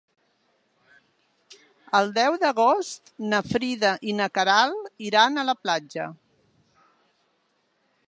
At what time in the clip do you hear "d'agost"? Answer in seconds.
2.45-3.13